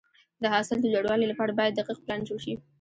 [0.41, 2.53] د حاصل د لوړوالي لپاره باید دقیق پلان جوړ شي.